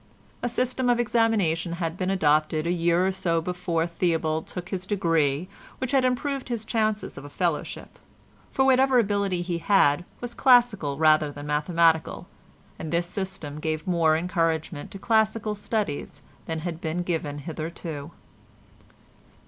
[0.41, 4.87] A system of examination had been adopted a year or so before Theobald took his
[4.87, 7.99] degree which had improved his chances of a fellowship,
[8.51, 12.27] for whatever ability he had was classical rather than mathematical,
[12.79, 18.09] and this system gave more encouragement to classical studies than had been given hitherto.